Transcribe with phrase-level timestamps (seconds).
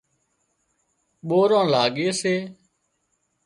[1.27, 2.35] ٻوران لاڳي سي